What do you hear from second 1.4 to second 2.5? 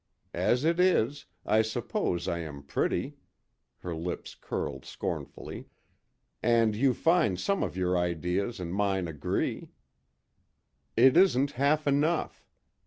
I suppose I